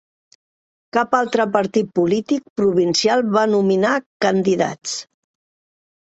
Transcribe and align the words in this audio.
Cap 0.95 1.11
altre 1.17 1.43
partit 1.57 1.91
polític 1.99 2.41
provincial 2.61 3.21
va 3.35 3.43
nominar 3.51 3.91
candidats. 4.27 4.95